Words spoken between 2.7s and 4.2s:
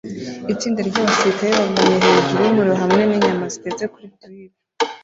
hamwe ninyama zitetse kuri